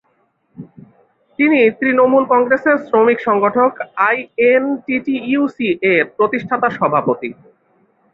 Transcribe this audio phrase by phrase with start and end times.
[1.39, 3.71] তিনি তৃণমূল কংগ্রেসের শ্রমিক সংগঠক
[4.07, 7.29] আইএনটিটিইউসি-র প্রতিষ্ঠাতা সভাপতি।